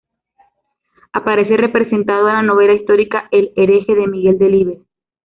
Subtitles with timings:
[1.13, 4.79] Aparece representado en la novela histórica "El hereje" de Miguel Delibes.